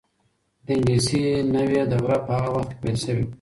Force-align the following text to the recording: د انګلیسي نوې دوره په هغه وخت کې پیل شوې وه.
د 0.65 0.67
انګلیسي 0.75 1.21
نوې 1.55 1.81
دوره 1.91 2.17
په 2.25 2.31
هغه 2.37 2.49
وخت 2.55 2.69
کې 2.71 2.77
پیل 2.81 2.95
شوې 3.03 3.23
وه. 3.25 3.29